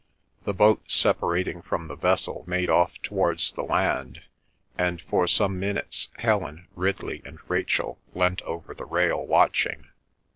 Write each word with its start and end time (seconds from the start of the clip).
The 0.45 0.53
boat 0.55 0.81
separating 0.89 1.61
from 1.61 1.87
the 1.87 1.95
vessel 1.95 2.43
made 2.47 2.71
off 2.71 2.99
towards 3.03 3.51
the 3.51 3.61
land, 3.61 4.23
and 4.75 4.99
for 4.99 5.27
some 5.27 5.59
minutes 5.59 6.07
Helen, 6.17 6.67
Ridley, 6.75 7.21
and 7.23 7.37
Rachel 7.47 7.99
leant 8.15 8.41
over 8.41 8.73
the 8.73 8.85
rail, 8.85 9.23
watching. 9.23 9.85